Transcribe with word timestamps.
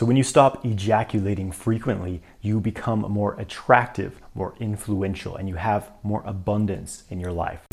So 0.00 0.06
when 0.06 0.16
you 0.16 0.22
stop 0.22 0.64
ejaculating 0.64 1.52
frequently, 1.52 2.22
you 2.40 2.58
become 2.58 3.00
more 3.00 3.38
attractive, 3.38 4.18
more 4.34 4.54
influential, 4.58 5.36
and 5.36 5.46
you 5.46 5.56
have 5.56 5.90
more 6.02 6.22
abundance 6.24 7.04
in 7.10 7.20
your 7.20 7.32
life. 7.32 7.66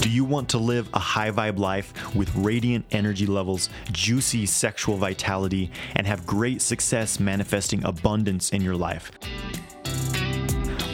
Do 0.00 0.08
you 0.08 0.24
want 0.24 0.48
to 0.50 0.58
live 0.58 0.88
a 0.94 1.00
high 1.00 1.32
vibe 1.32 1.58
life 1.58 2.14
with 2.14 2.32
radiant 2.36 2.84
energy 2.92 3.26
levels, 3.26 3.70
juicy 3.90 4.46
sexual 4.46 4.98
vitality, 4.98 5.72
and 5.96 6.06
have 6.06 6.24
great 6.24 6.62
success 6.62 7.18
manifesting 7.18 7.84
abundance 7.84 8.50
in 8.50 8.62
your 8.62 8.76
life? 8.76 9.10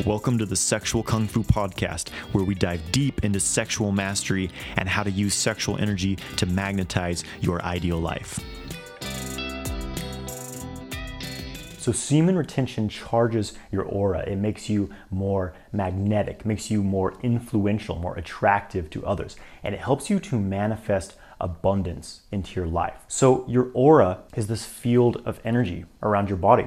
Welcome 0.06 0.38
to 0.38 0.46
the 0.46 0.56
Sexual 0.56 1.02
Kung 1.02 1.26
Fu 1.26 1.42
Podcast, 1.42 2.08
where 2.32 2.44
we 2.44 2.54
dive 2.54 2.80
deep 2.90 3.22
into 3.22 3.38
sexual 3.38 3.92
mastery 3.92 4.48
and 4.76 4.88
how 4.88 5.02
to 5.02 5.10
use 5.10 5.34
sexual 5.34 5.76
energy 5.76 6.16
to 6.38 6.46
magnetize 6.46 7.22
your 7.42 7.62
ideal 7.62 7.98
life. 7.98 8.40
So 11.88 11.92
semen 11.92 12.36
retention 12.36 12.90
charges 12.90 13.54
your 13.72 13.82
aura. 13.82 14.20
It 14.28 14.36
makes 14.36 14.68
you 14.68 14.90
more 15.10 15.54
magnetic, 15.72 16.44
makes 16.44 16.70
you 16.70 16.82
more 16.82 17.14
influential, 17.22 17.96
more 17.96 18.14
attractive 18.18 18.90
to 18.90 19.06
others, 19.06 19.36
and 19.62 19.74
it 19.74 19.80
helps 19.80 20.10
you 20.10 20.20
to 20.20 20.38
manifest 20.38 21.14
abundance 21.40 22.24
into 22.30 22.60
your 22.60 22.68
life. 22.68 23.06
So 23.08 23.46
your 23.48 23.70
aura 23.72 24.18
is 24.36 24.48
this 24.48 24.66
field 24.66 25.22
of 25.24 25.40
energy 25.46 25.86
around 26.02 26.28
your 26.28 26.36
body. 26.36 26.66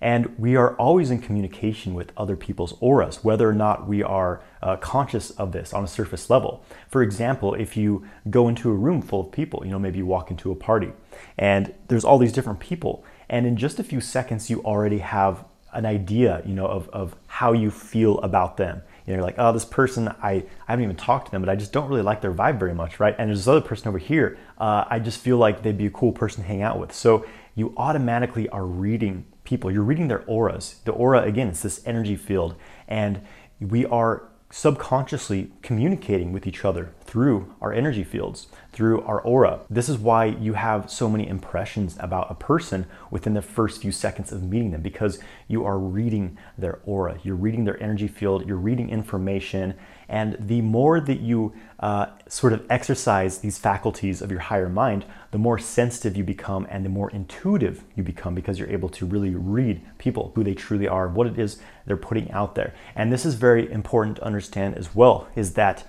And 0.00 0.36
we 0.36 0.56
are 0.56 0.74
always 0.74 1.12
in 1.12 1.20
communication 1.20 1.94
with 1.94 2.12
other 2.16 2.36
people's 2.36 2.74
auras, 2.80 3.22
whether 3.22 3.48
or 3.48 3.54
not 3.54 3.86
we 3.86 4.02
are 4.02 4.42
uh, 4.62 4.76
conscious 4.76 5.30
of 5.30 5.52
this 5.52 5.72
on 5.72 5.84
a 5.84 5.88
surface 5.88 6.28
level. 6.28 6.64
For 6.88 7.02
example, 7.02 7.54
if 7.54 7.76
you 7.76 8.04
go 8.28 8.48
into 8.48 8.70
a 8.70 8.74
room 8.74 9.00
full 9.00 9.20
of 9.20 9.32
people, 9.32 9.64
you 9.64 9.70
know, 9.70 9.78
maybe 9.78 9.98
you 9.98 10.06
walk 10.06 10.30
into 10.30 10.50
a 10.50 10.56
party 10.56 10.92
and 11.38 11.72
there's 11.86 12.04
all 12.04 12.18
these 12.18 12.32
different 12.32 12.58
people, 12.60 13.04
and 13.28 13.46
in 13.46 13.56
just 13.56 13.78
a 13.78 13.84
few 13.84 14.00
seconds, 14.00 14.50
you 14.50 14.62
already 14.62 14.98
have 14.98 15.44
an 15.72 15.84
idea, 15.84 16.42
you 16.46 16.54
know, 16.54 16.66
of, 16.66 16.88
of 16.88 17.14
how 17.26 17.52
you 17.52 17.70
feel 17.70 18.18
about 18.20 18.56
them. 18.56 18.82
You 19.04 19.12
know, 19.12 19.18
you're 19.18 19.24
like, 19.24 19.36
oh, 19.38 19.52
this 19.52 19.64
person, 19.64 20.08
I, 20.08 20.32
I 20.32 20.44
haven't 20.68 20.84
even 20.84 20.96
talked 20.96 21.26
to 21.26 21.32
them, 21.32 21.42
but 21.42 21.48
I 21.48 21.54
just 21.54 21.72
don't 21.72 21.88
really 21.88 22.02
like 22.02 22.22
their 22.22 22.32
vibe 22.32 22.58
very 22.58 22.74
much, 22.74 22.98
right? 22.98 23.14
And 23.18 23.28
there's 23.28 23.40
this 23.40 23.48
other 23.48 23.60
person 23.60 23.88
over 23.88 23.98
here, 23.98 24.38
uh, 24.58 24.84
I 24.88 24.98
just 24.98 25.20
feel 25.20 25.36
like 25.36 25.62
they'd 25.62 25.76
be 25.76 25.86
a 25.86 25.90
cool 25.90 26.12
person 26.12 26.42
to 26.42 26.48
hang 26.48 26.62
out 26.62 26.78
with. 26.78 26.92
So 26.92 27.26
you 27.54 27.74
automatically 27.76 28.48
are 28.48 28.64
reading 28.64 29.26
people. 29.44 29.70
You're 29.70 29.82
reading 29.82 30.08
their 30.08 30.24
auras. 30.26 30.76
The 30.84 30.92
aura, 30.92 31.22
again, 31.22 31.48
it's 31.48 31.62
this 31.62 31.80
energy 31.86 32.16
field. 32.16 32.56
And 32.88 33.20
we 33.60 33.86
are 33.86 34.28
subconsciously 34.50 35.52
communicating 35.62 36.32
with 36.32 36.46
each 36.46 36.64
other 36.64 36.94
through 37.06 37.54
our 37.60 37.72
energy 37.72 38.04
fields, 38.04 38.48
through 38.72 39.00
our 39.02 39.20
aura. 39.20 39.60
This 39.70 39.88
is 39.88 39.98
why 39.98 40.26
you 40.26 40.54
have 40.54 40.90
so 40.90 41.08
many 41.08 41.26
impressions 41.28 41.96
about 42.00 42.30
a 42.30 42.34
person 42.34 42.86
within 43.10 43.34
the 43.34 43.42
first 43.42 43.80
few 43.80 43.92
seconds 43.92 44.32
of 44.32 44.42
meeting 44.42 44.70
them 44.72 44.82
because 44.82 45.18
you 45.48 45.64
are 45.64 45.78
reading 45.78 46.36
their 46.58 46.80
aura, 46.84 47.18
you're 47.22 47.36
reading 47.36 47.64
their 47.64 47.82
energy 47.82 48.08
field, 48.08 48.46
you're 48.46 48.56
reading 48.56 48.90
information, 48.90 49.74
and 50.08 50.36
the 50.38 50.60
more 50.60 51.00
that 51.00 51.20
you 51.20 51.52
uh, 51.80 52.06
sort 52.28 52.52
of 52.52 52.64
exercise 52.70 53.38
these 53.38 53.58
faculties 53.58 54.22
of 54.22 54.30
your 54.30 54.40
higher 54.40 54.68
mind, 54.68 55.04
the 55.32 55.38
more 55.38 55.58
sensitive 55.58 56.16
you 56.16 56.24
become 56.24 56.66
and 56.70 56.84
the 56.84 56.88
more 56.88 57.10
intuitive 57.10 57.82
you 57.96 58.02
become 58.02 58.34
because 58.34 58.58
you're 58.58 58.70
able 58.70 58.88
to 58.90 59.04
really 59.04 59.34
read 59.34 59.80
people, 59.98 60.32
who 60.34 60.44
they 60.44 60.54
truly 60.54 60.86
are, 60.86 61.08
what 61.08 61.26
it 61.26 61.38
is 61.38 61.60
they're 61.86 61.96
putting 61.96 62.30
out 62.30 62.54
there. 62.54 62.74
And 62.94 63.12
this 63.12 63.26
is 63.26 63.34
very 63.34 63.70
important 63.70 64.16
to 64.16 64.24
understand 64.24 64.76
as 64.76 64.94
well 64.94 65.28
is 65.34 65.54
that 65.54 65.84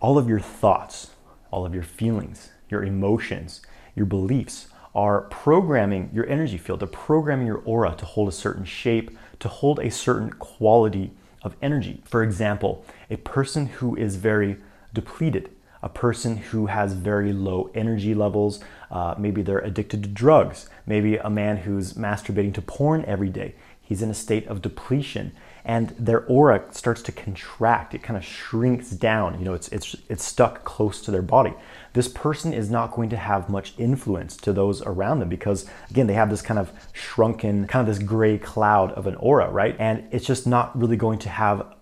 all 0.00 0.18
of 0.18 0.28
your 0.28 0.40
thoughts, 0.40 1.10
all 1.50 1.66
of 1.66 1.74
your 1.74 1.82
feelings, 1.82 2.50
your 2.68 2.84
emotions, 2.84 3.62
your 3.94 4.06
beliefs 4.06 4.68
are 4.94 5.22
programming 5.22 6.10
your 6.12 6.28
energy 6.28 6.58
field, 6.58 6.80
they're 6.80 6.88
programming 6.88 7.46
your 7.46 7.62
aura 7.64 7.94
to 7.96 8.04
hold 8.04 8.28
a 8.28 8.32
certain 8.32 8.64
shape, 8.64 9.16
to 9.38 9.48
hold 9.48 9.78
a 9.80 9.90
certain 9.90 10.30
quality 10.30 11.12
of 11.42 11.56
energy. 11.62 12.02
For 12.04 12.22
example, 12.22 12.84
a 13.10 13.16
person 13.16 13.66
who 13.66 13.96
is 13.96 14.16
very 14.16 14.56
depleted, 14.92 15.50
a 15.82 15.88
person 15.88 16.36
who 16.36 16.66
has 16.66 16.94
very 16.94 17.32
low 17.32 17.70
energy 17.74 18.14
levels, 18.14 18.60
uh, 18.90 19.14
maybe 19.18 19.42
they're 19.42 19.58
addicted 19.58 20.02
to 20.02 20.08
drugs, 20.08 20.68
maybe 20.86 21.16
a 21.16 21.30
man 21.30 21.58
who's 21.58 21.94
masturbating 21.94 22.54
to 22.54 22.62
porn 22.62 23.04
every 23.04 23.28
day. 23.28 23.54
He's 23.80 24.02
in 24.02 24.10
a 24.10 24.14
state 24.14 24.46
of 24.48 24.62
depletion 24.62 25.32
and 25.64 25.90
their 25.98 26.24
aura 26.24 26.64
starts 26.70 27.02
to 27.02 27.12
contract. 27.12 27.94
It 27.94 28.02
kind 28.02 28.16
of 28.16 28.24
shrinks 28.24 28.90
down. 28.90 29.38
You 29.38 29.44
know, 29.44 29.54
it's, 29.54 29.68
it's, 29.68 29.96
it's 30.08 30.24
stuck 30.24 30.64
close 30.64 31.00
to 31.02 31.10
their 31.10 31.22
body. 31.22 31.54
This 31.92 32.08
person 32.08 32.52
is 32.52 32.70
not 32.70 32.92
going 32.92 33.10
to 33.10 33.16
have 33.16 33.48
much 33.48 33.74
influence 33.78 34.36
to 34.38 34.52
those 34.52 34.82
around 34.82 35.20
them 35.20 35.28
because, 35.28 35.66
again, 35.90 36.06
they 36.06 36.14
have 36.14 36.30
this 36.30 36.42
kind 36.42 36.60
of 36.60 36.72
shrunken, 36.92 37.66
kind 37.66 37.88
of 37.88 37.94
this 37.94 38.04
gray 38.04 38.38
cloud 38.38 38.92
of 38.92 39.06
an 39.06 39.14
aura, 39.16 39.50
right? 39.50 39.76
And 39.78 40.04
it's 40.10 40.26
just 40.26 40.46
not 40.46 40.78
really 40.78 40.96
going 40.96 41.18
to 41.20 41.28
have 41.28 41.74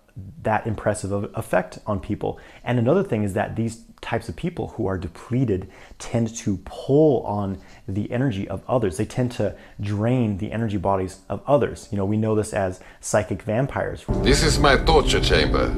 that 0.43 0.65
impressive 0.65 1.11
effect 1.35 1.79
on 1.85 1.99
people. 1.99 2.39
And 2.63 2.79
another 2.79 3.03
thing 3.03 3.23
is 3.23 3.33
that 3.33 3.55
these 3.55 3.83
types 4.01 4.29
of 4.29 4.35
people 4.35 4.69
who 4.69 4.85
are 4.87 4.97
depleted 4.97 5.69
tend 5.99 6.35
to 6.37 6.57
pull 6.65 7.23
on 7.23 7.59
the 7.87 8.11
energy 8.11 8.47
of 8.47 8.63
others. 8.67 8.97
They 8.97 9.05
tend 9.05 9.31
to 9.33 9.55
drain 9.79 10.37
the 10.37 10.51
energy 10.51 10.77
bodies 10.77 11.19
of 11.29 11.41
others. 11.47 11.87
You 11.91 11.97
know, 11.97 12.05
we 12.05 12.17
know 12.17 12.35
this 12.35 12.53
as 12.53 12.79
psychic 13.01 13.41
vampires. 13.41 14.05
This 14.21 14.43
is 14.43 14.59
my 14.59 14.77
torture 14.77 15.21
chamber. 15.21 15.73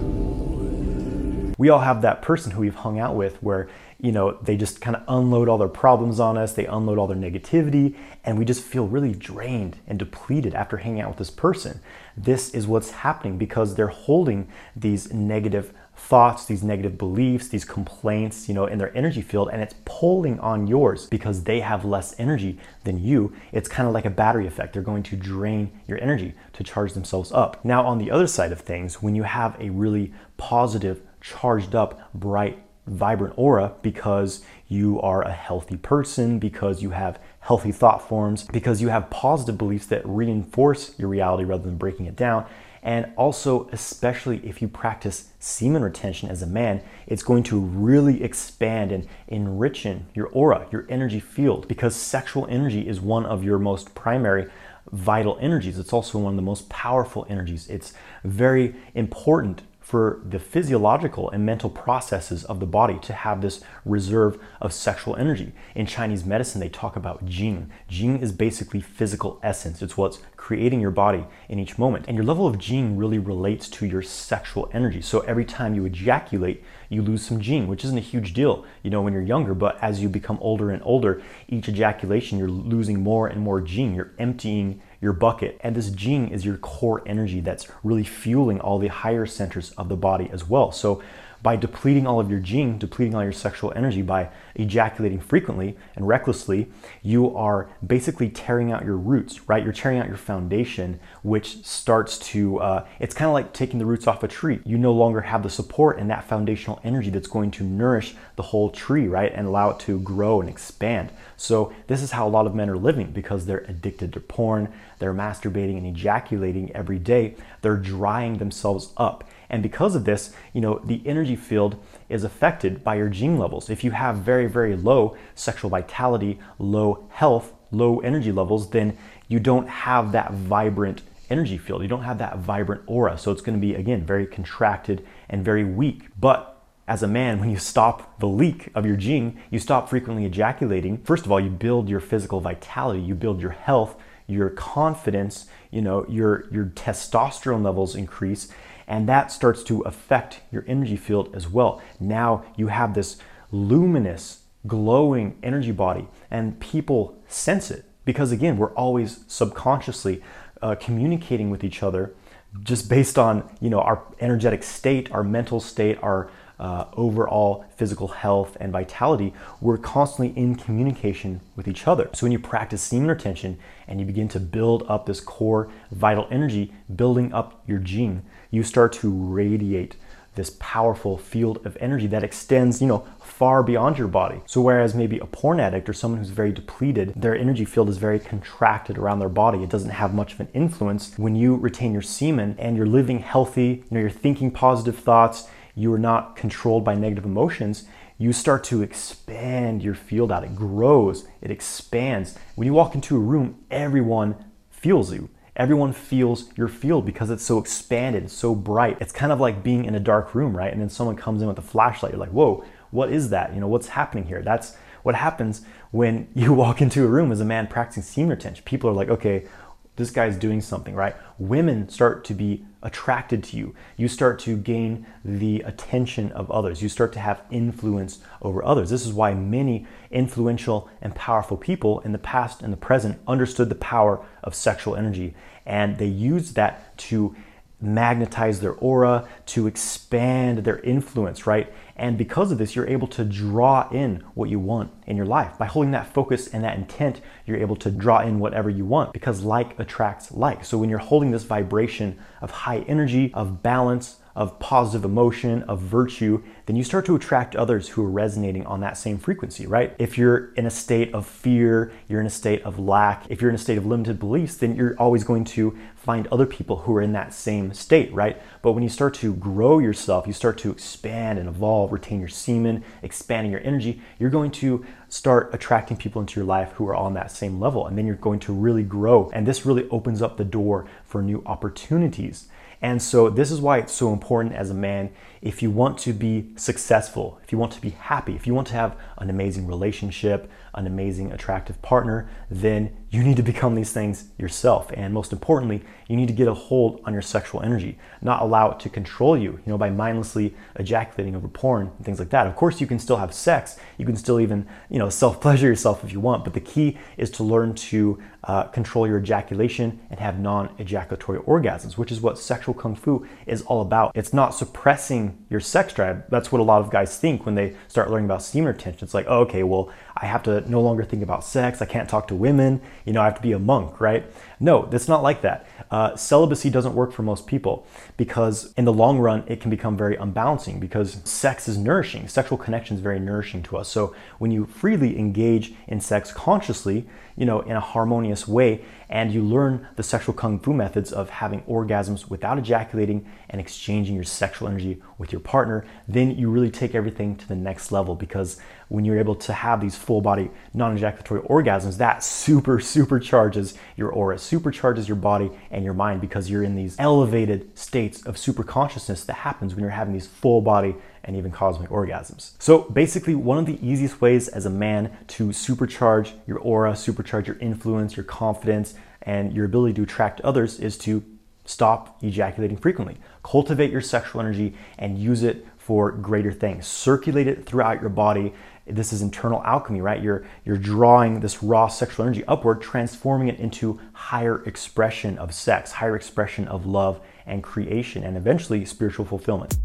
We 1.59 1.68
all 1.68 1.81
have 1.81 2.02
that 2.03 2.22
person 2.22 2.53
who 2.53 2.62
we've 2.62 2.74
hung 2.74 3.00
out 3.00 3.16
with 3.18 3.36
where, 3.44 3.68
you 4.00 4.14
know, 4.14 4.38
they 4.42 4.56
just 4.56 4.80
kind 4.80 4.96
of 4.96 5.03
unload 5.09 5.50
all 5.50 5.58
their 5.58 5.68
problems 5.68 6.18
on 6.18 6.38
us, 6.38 6.53
they 6.53 6.66
unload 6.66 6.97
all 6.97 7.06
their 7.06 7.18
negativity, 7.18 7.96
and 8.24 8.40
we 8.40 8.46
just 8.46 8.64
feel 8.64 8.88
really 8.88 9.14
drained 9.14 9.75
and 9.86 10.00
depleted 10.00 10.56
after 10.56 10.78
hanging 10.78 11.02
out 11.02 11.09
with 11.09 11.18
this 11.18 11.30
person. 11.30 11.81
This 12.16 12.52
is 12.52 12.66
what's 12.66 12.92
happening 12.92 13.38
because 13.38 13.75
they're 13.75 13.88
holding 13.88 14.47
these 14.74 15.14
negative 15.14 15.74
thoughts, 15.97 16.46
these 16.46 16.64
negative 16.64 16.97
beliefs, 16.97 17.50
these 17.50 17.66
complaints, 17.66 18.47
you 18.47 18.56
know, 18.56 18.66
in 18.66 18.78
their 18.78 18.96
energy 18.96 19.22
field 19.22 19.50
and 19.52 19.62
it's 19.62 19.76
pulling 19.84 20.40
on 20.40 20.66
yours 20.66 21.08
because 21.08 21.44
they 21.44 21.59
have 21.59 21.84
less 21.84 22.16
energy 22.18 22.58
than 22.86 23.03
you. 23.03 23.36
It's 23.52 23.68
kind 23.68 23.86
of 23.86 23.94
like 23.94 24.06
a 24.06 24.09
battery 24.09 24.47
effect. 24.47 24.72
They're 24.72 24.81
going 24.81 25.03
to 25.03 25.18
drain 25.18 25.72
your 25.88 26.02
energy 26.02 26.36
to 26.53 26.64
charge 26.64 26.94
themselves 26.94 27.34
up. 27.34 27.66
Now, 27.66 27.86
on 27.86 27.97
the 27.97 28.12
other 28.12 28.28
side 28.28 28.53
of 28.53 28.62
things, 28.62 29.02
when 29.02 29.14
you 29.14 29.24
have 29.24 29.59
a 29.59 29.72
really 29.72 30.14
positive, 30.38 31.02
charged 31.22 31.75
up, 31.75 32.09
bright, 32.13 32.62
vibrant 32.88 33.34
aura 33.38 33.74
because 33.81 34.44
you 34.68 35.00
are 35.02 35.22
a 35.22 35.31
healthy 35.31 35.78
person, 35.78 36.40
because 36.40 36.81
you 36.81 36.90
have 36.91 37.19
healthy 37.40 37.72
thought 37.72 38.07
forms, 38.07 38.44
because 38.44 38.81
you 38.81 38.90
have 38.90 39.09
positive 39.09 39.58
beliefs 39.58 39.85
that 39.88 40.02
reinforce 40.06 40.97
your 40.97 41.09
reality 41.09 41.44
rather 41.44 41.63
than 41.63 41.78
breaking 41.78 42.06
it 42.06 42.16
down 42.16 42.46
and 42.81 43.12
also, 43.18 43.68
especially 43.72 44.38
if 44.46 44.62
you 44.62 44.68
practice 44.68 45.29
semen 45.40 45.84
retention 45.84 46.29
as 46.29 46.41
a 46.41 46.47
man, 46.47 46.81
it's 47.08 47.24
going 47.24 47.44
to 47.44 47.59
really 47.59 48.24
expand 48.24 48.91
and 48.91 49.08
enrich 49.28 49.85
your 50.13 50.28
aura, 50.28 50.68
your 50.72 50.85
energy 50.90 51.19
field, 51.19 51.68
because 51.68 51.96
sexual 51.96 52.47
energy 52.50 52.88
is 52.88 53.02
one 53.02 53.25
of 53.25 53.44
your 53.44 53.59
most 53.59 53.94
primary 53.96 54.50
vital 54.91 55.38
energies. 55.41 55.78
It's 55.78 55.94
also 55.94 56.19
one 56.19 56.34
of 56.34 56.38
the 56.38 56.41
most 56.41 56.69
powerful 56.69 57.25
energies. 57.29 57.68
It's 57.69 57.94
very 58.24 58.75
important 58.96 59.62
for 59.90 60.22
the 60.24 60.38
physiological 60.38 61.32
and 61.32 61.44
mental 61.44 61.68
processes 61.68 62.46
of 62.46 62.60
the 62.60 62.66
body 62.68 63.00
to 63.00 63.12
have 63.12 63.42
this 63.42 63.60
reserve 63.86 64.38
of 64.62 64.72
sexual 64.72 65.16
energy. 65.16 65.52
In 65.74 65.88
Chinese 65.88 66.24
medicine, 66.24 66.62
they 66.62 66.70
talk 66.70 66.96
about 66.96 67.26
Jing. 67.26 67.72
Jing 67.88 68.20
is 68.20 68.32
basically 68.32 68.82
physical 68.82 69.40
essence, 69.42 69.82
it's 69.82 69.98
what's 69.98 70.20
creating 70.38 70.80
your 70.80 70.92
body 70.92 71.26
in 71.48 71.58
each 71.58 71.80
moment. 71.80 72.06
And 72.08 72.16
your 72.16 72.24
level 72.24 72.46
of 72.46 72.60
Jing 72.60 72.98
really 72.98 73.18
relates 73.18 73.68
to 73.70 73.88
your 73.88 74.04
sexual 74.04 74.70
energy. 74.76 75.02
So 75.02 75.22
every 75.22 75.44
time 75.44 75.74
you 75.74 75.86
ejaculate, 75.86 76.64
you 76.90 77.02
lose 77.02 77.26
some 77.26 77.42
Jing, 77.42 77.68
which 77.68 77.84
isn't 77.84 77.98
a 77.98 78.02
huge 78.02 78.36
deal, 78.36 78.66
you 78.84 78.92
know, 78.92 79.02
when 79.02 79.14
you're 79.14 79.24
younger, 79.24 79.56
but 79.56 79.82
as 79.82 80.04
you 80.04 80.08
become 80.08 80.38
older 80.40 80.70
and 80.70 80.84
older, 80.86 81.20
each 81.48 81.68
ejaculation, 81.68 82.38
you're 82.38 82.48
losing 82.48 83.02
more 83.02 83.26
and 83.26 83.42
more 83.42 83.59
Jing. 83.59 83.96
You're 83.96 84.14
emptying 84.20 84.84
your 85.01 85.13
bucket. 85.13 85.57
And 85.61 85.75
this 85.75 85.90
Jing 85.90 86.29
is 86.29 86.46
your 86.46 86.57
core 86.57 87.01
energy 87.05 87.40
that's 87.40 87.67
really 87.84 88.03
fueling 88.03 88.59
all 88.59 88.79
the 88.79 88.87
higher 88.87 89.25
centers 89.25 89.72
of 89.72 89.90
the 89.90 89.96
body 89.96 90.29
as 90.31 90.47
well. 90.47 90.72
So 90.72 91.01
by 91.41 91.56
depleting 91.56 92.06
all 92.06 92.20
of 92.20 92.30
your 92.30 92.40
Jing, 92.40 92.78
depleting 92.78 93.16
all 93.16 93.24
your 93.24 93.32
sexual 93.32 93.72
energy 93.76 94.02
by 94.02 94.30
ejaculating 94.56 95.20
frequently 95.20 95.78
and 95.96 96.08
recklessly, 96.08 96.72
you 97.02 97.36
are 97.36 97.70
basically 97.86 98.30
tearing 98.30 98.72
out 98.72 98.84
your 98.84 98.97
roots, 98.97 99.47
right? 99.47 99.64
You're 99.64 99.74
tearing 99.74 100.00
out 100.00 100.08
your 100.08 100.18
foundation, 100.18 101.00
which 101.24 101.66
starts 101.66 102.20
to, 102.20 102.59
uh, 102.59 102.88
it's 103.00 103.14
kind 103.14 103.28
of 103.28 103.34
like 103.34 103.53
taking 103.53 103.80
the 103.80 103.86
roots 103.86 104.08
off 104.08 104.24
a 104.24 104.28
tree. 104.28 104.59
You 104.66 104.78
no 104.78 104.91
longer 104.91 105.22
have 105.22 105.44
the 105.44 105.50
support 105.50 105.97
and 105.97 106.09
that 106.09 106.26
foundational 106.26 106.82
energy 106.84 107.09
that's 107.09 107.28
going 107.28 107.52
to 107.52 107.64
nourish 107.64 108.16
the 108.35 108.44
whole 108.44 108.70
tree, 108.70 109.08
right? 109.08 109.32
And 109.34 109.47
allow 109.47 109.70
it 109.70 109.80
to 109.82 110.00
grow 110.00 110.42
and 110.42 110.50
expand. 110.50 111.12
So, 111.38 111.74
this 111.88 112.02
is 112.02 112.12
how 112.12 112.28
a 112.28 112.30
lot 112.30 112.47
of 112.47 112.56
men 112.56 112.70
are 112.70 112.78
living 112.78 113.12
because 113.12 113.46
they're 113.46 113.66
addicted 113.68 114.12
to 114.14 114.20
porn, 114.20 114.74
they're 115.00 115.14
masturbating 115.14 115.78
and 115.78 115.88
ejaculating 115.88 116.76
every 116.76 117.00
day, 117.00 117.35
they're 117.62 117.78
drying 117.78 118.38
themselves 118.38 118.92
up. 118.97 119.24
And 119.49 119.63
because 119.63 119.96
of 119.96 120.05
this, 120.05 120.34
you 120.53 120.61
know, 120.61 120.79
the 120.84 121.01
energy 121.05 121.35
field 121.35 121.75
is 122.07 122.23
affected 122.23 122.84
by 122.84 122.96
your 122.96 123.09
Jing 123.09 123.40
levels. 123.40 123.69
If 123.69 123.84
you 123.84 123.91
have 123.91 124.17
very, 124.17 124.47
very 124.47 124.75
low 124.75 125.17
sexual 125.35 125.69
vitality, 125.69 126.40
low 126.59 127.07
health, 127.09 127.53
low 127.72 127.99
energy 127.99 128.31
levels, 128.31 128.69
then 128.69 128.97
you 129.28 129.40
don't 129.40 129.67
have 129.67 130.11
that 130.11 130.34
vibrant 130.34 131.01
energy 131.29 131.57
field. 131.57 131.81
You 131.81 131.87
don't 131.87 132.03
have 132.03 132.17
that 132.19 132.40
vibrant 132.40 132.84
aura. 132.87 133.17
So 133.17 133.31
it's 133.31 133.41
going 133.41 133.57
to 133.57 133.61
be, 133.61 133.75
again, 133.75 134.05
very 134.05 134.25
contracted 134.25 135.05
and 135.29 135.46
very 135.46 135.63
weak. 135.63 136.07
But 136.19 136.61
as 136.87 137.03
a 137.03 137.07
man, 137.07 137.40
when 137.40 137.49
you 137.49 137.57
stop 137.57 138.19
the 138.19 138.28
leak 138.28 138.69
of 138.75 138.85
your 138.85 138.96
jing, 138.96 139.40
you 139.49 139.59
stop 139.59 139.90
frequently 139.90 140.25
ejaculating. 140.25 140.97
First 140.97 141.25
of 141.25 141.31
all, 141.31 141.40
you 141.40 141.49
build 141.49 141.90
your 141.90 141.99
physical 141.99 142.40
vitality, 142.40 143.01
you 143.01 143.16
build 143.16 143.41
your 143.41 143.51
health, 143.51 143.96
your 144.28 144.49
confidence, 144.51 145.47
you 145.72 145.81
know, 145.81 146.05
your 146.07 146.47
your 146.51 146.66
testosterone 146.66 147.63
levels 147.63 147.96
increase, 147.96 148.49
and 148.90 149.08
that 149.08 149.32
starts 149.32 149.64
to 149.64 149.82
affect 149.82 150.41
your 150.52 150.66
energy 150.68 150.97
field 150.97 151.34
as 151.34 151.47
well. 151.47 151.82
Now 152.00 152.44
you 152.58 152.68
have 152.68 152.96
this 152.96 153.18
luminous, 153.52 154.41
glowing 154.68 155.38
energy 155.44 155.72
body, 155.72 156.08
and 156.30 156.59
people 156.59 157.18
sense 157.28 157.72
it 157.72 157.86
because 158.03 158.32
again, 158.32 158.58
we're 158.58 158.74
always 158.74 159.24
subconsciously 159.28 160.24
uh, 160.62 160.76
communicating 160.76 161.52
with 161.52 161.64
each 161.64 161.84
other 161.84 162.16
just 162.64 162.90
based 162.90 163.20
on 163.20 163.47
you 163.62 163.70
know 163.70 163.80
our 163.80 164.03
energetic 164.20 164.64
state, 164.64 165.12
our 165.12 165.24
mental 165.24 165.59
state, 165.59 166.02
our 166.02 166.32
uh, 166.59 166.85
overall 166.94 167.66
physical 167.76 168.09
health 168.09 168.58
and 168.59 168.72
vitality, 168.72 169.34
we're 169.61 169.78
constantly 169.78 170.40
in 170.41 170.56
communication 170.56 171.41
with 171.56 171.67
each 171.67 171.88
other. 171.88 172.09
So 172.14 172.26
when 172.26 172.32
you 172.32 172.40
practice 172.40 172.82
semen 172.82 173.08
retention 173.08 173.58
and 173.88 174.00
you 174.00 174.06
begin 174.06 174.28
to 174.29 174.40
build 174.40 174.84
up 174.88 175.06
this 175.06 175.22
core 175.22 175.70
vital 175.91 176.28
energy, 176.29 176.73
building 176.94 177.34
up 177.34 177.64
your 177.66 177.79
jing, 177.79 178.23
you 178.52 178.64
start 178.64 178.94
to 178.94 179.09
radiate 179.09 179.96
this 180.35 180.56
powerful 180.59 181.17
field 181.17 181.66
of 181.66 181.78
energy 181.82 182.08
that 182.08 182.23
extends, 182.23 182.82
you 182.82 182.88
know, 182.88 183.06
far 183.20 183.61
beyond 183.64 183.97
your 183.97 184.08
body. 184.08 184.41
So 184.46 184.61
whereas 184.61 184.96
maybe 184.96 185.20
a 185.20 185.26
porn 185.26 185.59
addict 185.59 185.90
or 185.90 185.94
someone 185.94 186.20
who's 186.20 186.29
very 186.29 186.52
depleted, 186.52 187.14
their 187.16 187.35
energy 187.35 187.66
field 187.66 187.90
is 187.90 187.97
very 187.97 188.20
contracted 188.20 188.97
around 188.97 189.20
their 189.20 189.29
body. 189.29 189.64
It 189.64 189.70
doesn't 189.70 189.90
have 189.90 190.14
much 190.14 190.34
of 190.34 190.40
an 190.40 190.47
influence. 190.53 191.17
When 191.17 191.35
you 191.35 191.56
retain 191.56 191.94
your 191.94 192.02
semen 192.02 192.56
and 192.58 192.78
you're 192.78 192.85
living 192.85 193.20
healthy, 193.20 193.84
you 193.84 193.85
know, 193.91 194.00
you're 194.00 194.09
thinking 194.09 194.52
positive 194.52 194.97
thoughts, 194.97 195.47
you 195.79 195.93
are 195.93 195.99
not 195.99 196.35
controlled 196.35 196.84
by 196.84 196.93
negative 196.93 197.26
emotions, 197.26 197.85
you 198.17 198.34
start 198.34 198.66
to 198.66 198.81
expand 198.81 199.81
your 199.81 199.96
field 199.96 200.31
out. 200.31 200.43
It 200.43 200.55
grows, 200.55 201.26
it 201.41 201.52
expands. 201.52 202.37
When 202.55 202.66
you 202.66 202.73
walk 202.73 202.96
into 202.96 203.16
a 203.16 203.20
room, 203.20 203.64
everyone 203.72 204.35
feels 204.70 205.14
you. 205.14 205.29
Everyone 205.55 205.93
feels 205.93 206.49
your 206.58 206.67
field 206.67 207.05
because 207.05 207.29
it's 207.29 207.46
so 207.46 207.58
expanded, 207.58 208.29
so 208.29 208.55
bright. 208.55 208.97
It's 208.99 209.14
kind 209.14 209.31
of 209.31 209.40
like 209.40 209.64
being 209.64 209.85
in 209.85 209.96
a 209.96 209.99
dark 209.99 210.35
room, 210.35 210.55
right? 210.55 210.72
And 210.72 210.81
then 210.81 210.90
someone 210.90 211.16
comes 211.16 211.41
in 211.41 211.47
with 211.47 211.58
a 211.58 211.61
flashlight. 211.61 212.11
You're 212.11 212.20
like, 212.20 212.29
whoa, 212.29 212.64
what 212.91 213.11
is 213.11 213.29
that? 213.29 213.53
You 213.53 213.61
know, 213.61 213.67
what's 213.67 213.90
happening 213.90 214.25
here? 214.25 214.41
That's 214.41 214.75
what 215.03 215.16
happens 215.16 215.61
when 215.91 216.28
you 216.35 216.53
walk 216.53 216.82
into 216.82 217.05
a 217.05 217.08
room 217.08 217.32
as 217.32 217.40
a 217.40 217.46
man 217.46 217.67
practicing 217.67 218.03
semen 218.03 218.32
retention. 218.32 218.64
People 218.66 218.90
are 218.90 218.93
like, 218.93 219.09
okay, 219.09 219.47
this 219.96 220.11
guy's 220.11 220.37
doing 220.37 220.61
something, 220.61 220.96
right? 220.96 221.16
Women 221.37 221.87
start 221.90 222.23
to 222.25 222.34
be 222.34 222.66
attracted 222.81 223.43
to 223.43 223.58
you. 223.58 223.76
You 223.97 224.08
start 224.08 224.40
to 224.40 224.55
gain 224.58 225.05
the 225.23 225.61
attention 225.61 226.31
of 226.31 226.49
others. 226.49 226.81
You 226.81 226.90
start 226.90 227.14
to 227.14 227.20
have 227.20 227.41
influence 227.52 228.20
over 228.41 228.64
others. 228.64 228.90
This 228.90 229.05
is 229.05 229.14
why 229.14 229.34
many 229.34 229.85
influential 230.11 230.90
and 231.02 231.14
powerful 231.14 231.58
people 231.58 231.99
in 232.02 232.11
the 232.11 232.17
past 232.17 232.61
and 232.61 232.72
the 232.72 232.78
present 232.78 233.20
understood 233.28 233.70
the 233.70 233.76
power 233.76 234.26
of 234.43 234.55
sexual 234.55 234.96
energy 234.96 235.35
and 235.70 235.97
they 235.99 236.08
used 236.08 236.55
that 236.55 236.97
to 236.97 237.35
magnetize 237.81 238.59
their 238.59 238.73
aura, 238.73 239.28
to 239.47 239.67
expand 239.67 240.59
their 240.59 240.79
influence, 240.79 241.47
right? 241.47 241.72
And 241.96 242.17
because 242.17 242.52
of 242.52 242.58
this, 242.58 242.76
you're 242.76 242.87
able 242.87 243.08
to 243.08 243.26
draw 243.26 243.90
in 243.90 244.23
what 244.34 244.49
you 244.49 244.59
want 244.59 244.91
in 245.05 245.17
your 245.17 245.26
life. 245.26 245.58
By 245.58 245.66
holding 245.66 245.91
that 245.91 246.14
focus 246.14 246.47
and 246.47 246.64
that 246.64 246.78
intent, 246.78 247.22
you're 247.46 247.58
able 247.58 247.76
to 247.78 247.91
draw 247.91 248.22
in 248.22 248.40
whatever 248.40 248.70
you 248.70 248.85
want 248.85 249.14
because 249.14 249.43
like 249.43 249.78
attracts 249.79 250.31
like. 250.31 250.64
So 250.64 250.78
when 250.78 250.90
you're 250.90 250.99
holding 250.99 251.31
this 251.31 251.43
vibration 251.43 252.17
of 252.41 252.52
high 252.52 252.79
energy, 252.79 253.31
of 253.34 253.61
balance, 253.61 254.17
of 254.40 254.58
positive 254.58 255.03
emotion, 255.03 255.64
of 255.64 255.82
virtue, 255.82 256.41
then 256.65 256.77
you 256.77 256.84
start 256.84 257.06
to 257.06 257.13
attract 257.13 257.58
others 257.58 257.89
who 257.89 258.06
are 258.06 258.10
resonating 258.10 258.65
on 258.65 258.80
that 258.80 258.98
same 258.98 259.18
frequency, 259.18 259.68
right? 259.68 259.94
If 260.00 260.18
you're 260.18 260.53
in 260.53 260.65
a 260.65 260.70
state 260.70 261.13
of 261.13 261.27
fear, 261.27 261.91
you're 262.08 262.22
in 262.22 262.25
a 262.25 262.30
state 262.30 262.63
of 262.63 262.80
lack, 262.80 263.30
if 263.30 263.41
you're 263.41 263.50
in 263.50 263.56
a 263.56 263.60
state 263.60 263.77
of 263.77 263.86
limited 263.86 264.18
beliefs, 264.18 264.56
then 264.56 264.77
you're 264.77 264.96
always 264.98 265.25
going 265.25 265.44
to 265.44 265.77
find 265.98 266.25
other 266.27 266.46
people 266.46 266.77
who 266.77 266.96
are 266.96 267.01
in 267.01 267.12
that 267.12 267.34
same 267.34 267.74
state, 267.74 268.13
right? 268.13 268.41
But 268.62 268.72
when 268.72 268.82
you 268.82 268.88
start 268.88 269.13
to 269.15 269.34
grow 269.34 269.80
yourself, 269.80 270.25
you 270.25 270.32
start 270.32 270.58
to 270.60 270.72
expand 270.72 271.38
and 271.38 271.50
evolve, 271.50 271.92
retain 271.92 272.22
your 272.22 272.30
semen, 272.30 272.86
expanding 273.03 273.51
your 273.51 273.62
energy, 273.65 274.01
you're 274.20 274.30
going 274.30 274.51
to 274.51 274.86
start 275.10 275.50
attracting 275.53 275.98
people 275.98 276.22
into 276.22 276.39
your 276.39 276.48
life 276.48 276.72
who 276.74 276.88
are 276.88 276.96
on 276.96 277.13
that 277.15 277.30
same 277.30 277.60
level. 277.60 277.86
And 277.88 277.98
then 277.98 278.08
you're 278.08 278.15
going 278.15 278.39
to 278.39 278.53
really 278.53 278.84
grow. 278.84 279.30
And 279.34 279.46
this 279.46 279.65
really 279.65 279.89
opens 279.89 280.22
up 280.22 280.38
the 280.38 280.46
door 280.46 280.86
for 281.03 281.22
new 281.22 281.44
opportunities. 281.46 282.48
And 282.81 283.01
so, 283.01 283.29
this 283.29 283.51
is 283.51 283.60
why 283.60 283.79
it's 283.79 283.93
so 283.93 284.13
important 284.13 284.55
as 284.55 284.70
a 284.70 284.74
man 284.74 285.12
if 285.41 285.62
you 285.62 285.72
want 285.72 285.98
to 286.00 286.13
be 286.13 286.51
successful, 286.56 287.39
if 287.44 287.51
you 287.51 287.58
want 287.58 287.72
to 287.74 287.82
be 287.82 287.91
happy, 287.91 288.36
if 288.36 288.46
you 288.46 288.53
want 288.53 288.68
to 288.68 288.74
have 288.74 288.98
an 289.18 289.30
amazing 289.30 289.68
relationship, 289.68 290.50
an 290.74 290.86
amazing, 290.86 291.32
attractive 291.32 291.82
partner, 291.82 292.30
then 292.50 292.96
you 293.10 293.24
need 293.24 293.38
to 293.38 293.44
become 293.44 293.74
these 293.74 293.91
things 293.91 294.27
yourself. 294.38 294.91
And 294.94 295.13
most 295.13 295.32
importantly, 295.34 295.82
you 296.08 296.15
need 296.15 296.27
to 296.27 296.34
get 296.34 296.48
a 296.48 296.53
hold 296.53 297.01
on 297.06 297.13
your 297.13 297.22
sexual 297.22 297.62
energy, 297.62 297.98
not 298.22 298.41
allow 298.41 298.72
it 298.72 298.80
to 298.82 298.89
control 298.89 299.36
you, 299.36 299.53
you 299.53 299.63
know, 299.65 299.77
by 299.77 299.89
mindlessly 299.89 300.56
ejaculating 300.75 301.36
over 301.36 301.48
porn 301.48 301.92
and 301.98 302.06
things 302.06 302.20
like 302.20 302.30
that. 302.30 302.46
Of 302.46 302.56
course, 302.56 302.80
you 302.80 302.88
can 302.88 303.00
still 303.00 303.18
have 303.18 303.34
sex, 303.34 303.77
you 303.98 304.06
can 304.06 304.15
still 304.15 304.39
even, 304.39 304.68
you 304.89 305.00
know, 305.00 305.10
self 305.10 305.42
pleasure 305.42 305.68
yourself 305.68 306.03
if 306.03 306.13
you 306.13 306.20
want, 306.20 306.44
but 306.44 306.53
the 306.53 306.62
key 306.62 306.98
is 307.18 307.32
to 307.32 307.44
learn 307.44 307.74
to 307.75 308.20
uh, 308.44 308.63
control 308.63 309.08
your 309.08 309.20
ejaculation 309.20 310.00
and 310.10 310.20
have 310.20 310.39
non 310.39 310.70
ejaculatory 310.80 311.39
orgasms, 311.39 311.98
which 311.98 312.12
is 312.12 312.22
what 312.22 312.38
sexual 312.38 312.74
kung 312.74 312.96
fu 312.96 313.27
is 313.46 313.62
all 313.63 313.82
about. 313.82 314.12
It's 314.15 314.34
not 314.34 314.53
suppressing 314.53 315.28
your 315.50 315.60
sex 315.60 315.93
drive. 315.93 316.24
That's 316.29 316.51
what 316.51 316.62
a 316.62 316.63
lot 316.63 316.81
of 316.81 316.91
guys 316.91 317.17
think 317.17 317.46
when 317.46 317.55
they 317.55 317.75
start 317.88 318.10
learning 318.10 318.25
about 318.25 318.43
semen 318.43 318.67
retention. 318.67 319.05
It's 319.05 319.13
like, 319.13 319.25
oh, 319.27 319.41
okay, 319.41 319.63
well, 319.63 319.91
I 320.15 320.25
have 320.25 320.43
to 320.43 320.70
no 320.70 320.81
longer 320.81 321.03
think 321.03 321.24
about 321.24 321.43
sex. 321.43 321.81
I 321.81 321.86
can't 321.86 322.10
talk 322.10 322.27
to 322.27 322.36
women. 322.36 322.81
You 323.05 323.13
know, 323.13 323.22
I 323.22 323.25
have 323.25 323.36
to 323.36 323.41
be 323.41 323.53
a 323.53 323.60
monk, 323.60 324.01
right? 324.01 324.25
No, 324.60 324.86
that's 324.86 325.08
not 325.08 325.24
like 325.24 325.41
that. 325.41 325.67
Uh, 325.89 326.15
celibacy 326.15 326.70
doesn't 326.70 326.93
work 326.93 327.13
for 327.13 327.24
most 327.24 327.48
people 327.48 327.88
because 328.17 328.74
in 328.74 328.86
the 328.86 328.93
long 328.93 329.17
run, 329.20 329.43
it 329.48 329.62
can 329.62 329.70
become 329.70 329.96
very 329.96 330.15
unbalancing 330.17 330.79
because 330.79 331.22
sex 331.24 331.67
is 331.67 331.77
nourishing. 331.77 332.27
Sexual 332.27 332.58
connection 332.58 332.96
is 332.96 333.01
very 333.01 333.20
nourishing 333.20 333.63
to 333.63 333.77
us. 333.77 333.88
So 333.88 334.13
when 334.39 334.51
you 334.51 334.65
freely 334.65 335.17
engage 335.17 335.74
in 335.88 336.01
sex 336.01 336.32
consciously, 336.32 337.08
you 337.39 337.46
know, 337.46 337.62
in 337.62 337.72
a 337.72 337.80
harmonious 337.80 338.46
way, 338.50 338.84
and 339.10 339.34
you 339.34 339.41
learn 339.41 339.88
the 339.96 340.04
sexual 340.04 340.36
kung 340.36 340.60
fu 340.60 340.74
methods 340.74 341.13
of 341.13 341.30
having 341.30 341.62
orgasms 341.62 342.30
without 342.30 342.60
ejaculating 342.60 343.25
and 343.50 343.62
exchanging 343.62 344.13
your 344.13 344.25
sexual 344.25 344.68
energy 344.68 345.02
with 345.18 345.32
your 345.32 345.40
partner, 345.40 345.86
then 346.06 346.38
you 346.38 346.50
really 346.50 346.70
take 346.70 346.94
everything 346.94 347.38
to 347.38 347.48
the 347.48 347.56
next 347.56 347.94
level 347.94 348.13
because 348.13 348.60
when 348.90 349.06
you're 349.06 349.18
able 349.18 349.36
to 349.36 349.54
have 349.54 349.80
these 349.80 349.96
full 349.96 350.20
body 350.20 350.52
non 350.74 350.96
ejaculatory 350.96 351.40
orgasms, 351.42 351.98
that 351.98 352.24
super 352.24 352.78
supercharges 352.80 353.78
your 353.96 354.10
aura, 354.10 354.36
supercharges 354.36 355.08
your 355.08 355.16
body 355.16 355.50
and 355.72 355.86
your 355.86 355.94
mind 355.94 356.20
because 356.20 356.50
you're 356.50 356.63
in 356.63 356.75
these 356.75 356.98
elevated 357.00 357.78
states 357.78 358.22
of 358.25 358.38
super 358.38 358.63
consciousness 358.63 359.24
that 359.24 359.34
happens 359.34 359.74
when 359.74 359.82
you're 359.82 359.92
having 359.92 360.13
these 360.13 360.28
full 360.28 360.62
body 360.62 360.94
and 361.24 361.36
even 361.36 361.52
cosmic 361.52 361.90
orgasms. 361.90 362.54
So 362.60 362.84
basically, 362.84 363.36
one 363.36 363.58
of 363.58 363.66
the 363.66 363.78
easiest 363.86 364.20
ways 364.22 364.48
as 364.48 364.66
a 364.66 364.70
man 364.70 365.16
to 365.28 365.50
supercharge 365.50 366.34
your 366.48 366.58
aura, 366.58 366.94
supercharge 367.30 367.48
your 367.48 367.58
influence, 367.58 368.16
your 368.16 368.24
confidence, 368.24 368.96
and 369.22 369.54
your 369.54 369.66
ability 369.66 369.94
to 369.96 370.04
attract 370.04 370.42
others 370.42 370.80
is 370.80 370.98
to 371.00 371.24
stop 371.66 372.18
ejaculating 372.24 372.78
frequently. 372.78 373.18
Cultivate 373.44 373.92
your 373.92 374.02
sexual 374.02 374.42
energy 374.42 374.74
and 374.98 375.18
use 375.18 375.44
it 375.44 375.66
for 375.78 376.12
greater 376.12 376.52
things. 376.52 376.88
Circulate 376.88 377.48
it 377.48 377.66
throughout 377.66 378.02
your 378.02 378.10
body. 378.10 378.54
This 378.88 379.14
is 379.14 379.22
internal 379.22 379.62
alchemy, 379.64 380.02
right? 380.02 380.22
You're 380.22 380.46
you're 380.66 380.78
drawing 380.78 381.42
this 381.42 381.62
raw 381.62 381.88
sexual 381.88 382.26
energy 382.26 382.44
upward, 382.48 382.82
transforming 382.82 383.48
it 383.48 383.60
into 383.60 384.00
higher 384.14 384.64
expression 384.66 385.38
of 385.38 385.54
sex, 385.54 385.92
higher 385.92 386.16
expression 386.16 386.68
of 386.68 386.88
love 386.88 387.22
and 387.46 387.62
creation, 387.62 388.24
and 388.24 388.36
eventually 388.36 388.86
spiritual 388.86 389.26
fulfillment. 389.26 389.78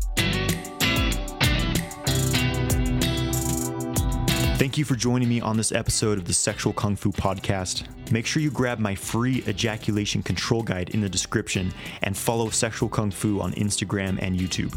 Thank 4.74 4.80
you 4.80 4.84
for 4.86 4.96
joining 4.96 5.28
me 5.28 5.40
on 5.40 5.56
this 5.56 5.70
episode 5.70 6.18
of 6.18 6.24
the 6.24 6.32
Sexual 6.32 6.72
Kung 6.72 6.96
Fu 6.96 7.12
Podcast. 7.12 7.86
Make 8.10 8.26
sure 8.26 8.42
you 8.42 8.50
grab 8.50 8.80
my 8.80 8.92
free 8.96 9.40
ejaculation 9.46 10.20
control 10.20 10.64
guide 10.64 10.88
in 10.88 11.00
the 11.00 11.08
description 11.08 11.72
and 12.02 12.16
follow 12.16 12.50
Sexual 12.50 12.88
Kung 12.88 13.12
Fu 13.12 13.40
on 13.40 13.52
Instagram 13.52 14.18
and 14.20 14.36
YouTube. 14.36 14.74